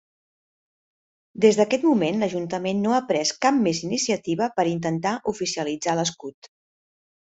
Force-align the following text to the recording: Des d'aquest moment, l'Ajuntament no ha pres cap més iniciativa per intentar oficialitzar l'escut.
Des 1.45 1.59
d'aquest 1.59 1.85
moment, 1.89 2.17
l'Ajuntament 2.25 2.83
no 2.87 2.97
ha 2.97 3.03
pres 3.13 3.37
cap 3.47 3.63
més 3.69 3.85
iniciativa 3.91 4.51
per 4.59 4.69
intentar 4.75 5.17
oficialitzar 5.37 6.01
l'escut. 6.05 6.57